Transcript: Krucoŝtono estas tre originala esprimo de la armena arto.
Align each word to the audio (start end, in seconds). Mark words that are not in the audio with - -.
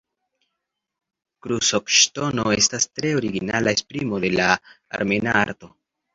Krucoŝtono 1.47 2.47
estas 2.57 2.89
tre 2.93 3.13
originala 3.19 3.75
esprimo 3.79 4.23
de 4.27 4.35
la 4.41 4.51
armena 5.01 5.39
arto. 5.45 5.73